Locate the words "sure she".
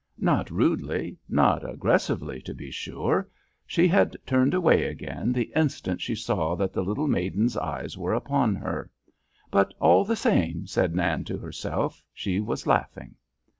2.71-3.87